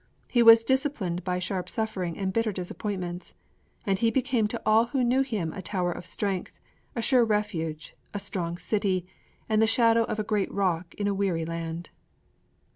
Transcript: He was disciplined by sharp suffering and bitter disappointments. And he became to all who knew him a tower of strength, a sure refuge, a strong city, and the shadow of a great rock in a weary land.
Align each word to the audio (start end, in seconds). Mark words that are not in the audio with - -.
He 0.31 0.41
was 0.41 0.63
disciplined 0.63 1.23
by 1.23 1.37
sharp 1.37 1.69
suffering 1.69 2.17
and 2.17 2.33
bitter 2.33 2.51
disappointments. 2.51 3.35
And 3.85 3.99
he 3.99 4.09
became 4.09 4.47
to 4.47 4.59
all 4.65 4.85
who 4.87 5.03
knew 5.03 5.21
him 5.21 5.53
a 5.53 5.61
tower 5.61 5.91
of 5.91 6.07
strength, 6.07 6.57
a 6.95 7.03
sure 7.03 7.23
refuge, 7.23 7.95
a 8.11 8.17
strong 8.17 8.57
city, 8.57 9.05
and 9.47 9.61
the 9.61 9.67
shadow 9.67 10.03
of 10.05 10.17
a 10.17 10.23
great 10.23 10.51
rock 10.51 10.95
in 10.95 11.07
a 11.07 11.13
weary 11.13 11.45
land. 11.45 11.91